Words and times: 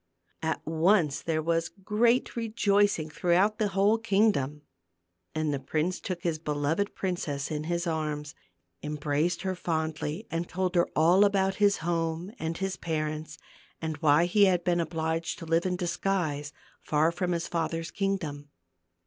At 0.41 0.65
once 0.65 1.21
there 1.21 1.43
was 1.43 1.69
great 1.69 2.35
rejoicing 2.35 3.07
throughout 3.07 3.59
the 3.59 3.67
whole 3.67 3.99
kingdom. 3.99 4.63
And 5.35 5.53
the 5.53 5.59
prince 5.59 5.99
took 5.99 6.23
his 6.23 6.39
beloved 6.39 6.95
princess 6.95 7.51
in 7.51 7.65
his 7.65 7.85
arms, 7.85 8.33
embraced 8.81 9.43
her 9.43 9.53
fondly 9.53 10.25
and 10.31 10.49
told 10.49 10.73
her 10.73 10.87
all 10.95 11.23
about 11.23 11.57
his 11.61 11.77
home, 11.85 12.31
and 12.39 12.57
his 12.57 12.77
parents, 12.77 13.37
and 13.79 13.95
why 13.97 14.25
he 14.25 14.45
had 14.45 14.63
been 14.63 14.79
obliged 14.79 15.37
to 15.37 15.45
live 15.45 15.67
in 15.67 15.75
disguise, 15.75 16.51
far 16.81 17.11
from 17.11 17.31
his 17.31 17.47
father's 17.47 17.91
kingdom. 17.91 18.49